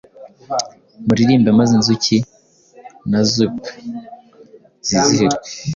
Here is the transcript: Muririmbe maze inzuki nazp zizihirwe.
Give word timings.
Muririmbe 1.05 1.49
maze 1.57 1.71
inzuki 1.77 2.17
nazp 3.09 3.57
zizihirwe. 4.87 5.45